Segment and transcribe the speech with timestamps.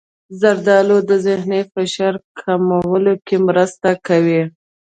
[0.39, 4.41] زردالو د ذهني فشار کمولو کې مرسته کوي.